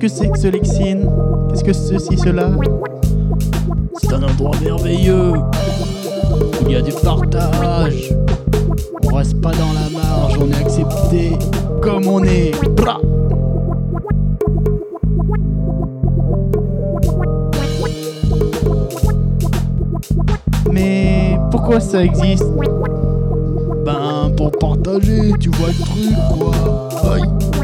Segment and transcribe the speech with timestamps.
[0.00, 1.10] que c'est que ce Lexine
[1.50, 2.52] Qu'est-ce que ceci, cela?
[4.00, 5.32] C'est un endroit merveilleux.
[5.32, 8.14] où Il y a du partage.
[9.04, 11.36] On reste pas dans la marge, on est accepté
[11.82, 12.52] comme on est.
[12.70, 12.98] Bra.
[20.72, 22.46] Mais pourquoi ça existe?
[23.84, 27.12] Ben pour partager, tu vois le truc quoi.
[27.12, 27.59] Aïe.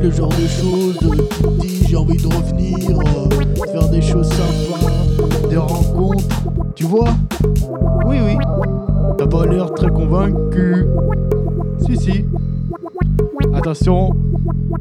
[0.00, 3.28] Le genre de choses, tu te dis j'ai envie de revenir, euh,
[3.72, 6.24] faire des choses sympas, des rencontres,
[6.76, 7.08] tu vois?
[8.06, 8.36] Oui, oui.
[9.18, 10.86] T'as pas l'air très convaincu.
[11.84, 12.24] Si, si.
[13.52, 14.14] Attention,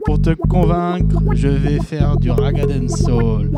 [0.06, 3.50] pour te convaincre, je vais faire du Ragaden Soul.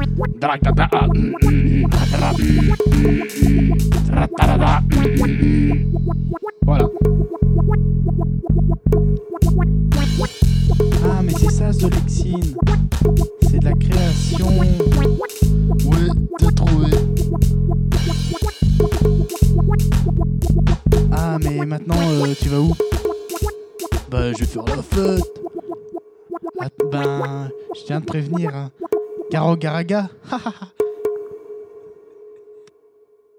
[11.69, 14.47] Ah, mais c'est de la création.
[15.85, 16.07] Ouais,
[16.39, 16.91] t'as trouvé.
[21.11, 22.73] Ah, mais maintenant, euh, tu vas où?
[24.09, 25.23] Ben je vais faire la fête.
[26.59, 28.55] Ah, Ben, je tiens de prévenir.
[28.55, 28.71] Hein.
[29.31, 30.09] Garo Garaga